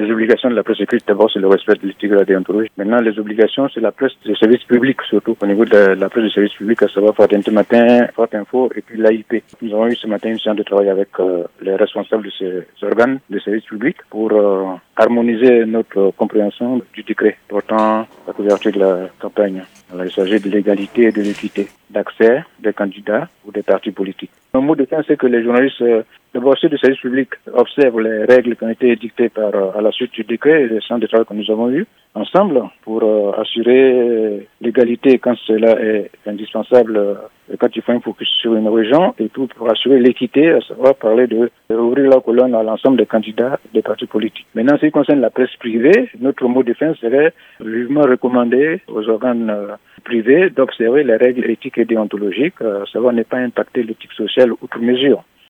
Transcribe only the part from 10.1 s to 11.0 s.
une séance de travail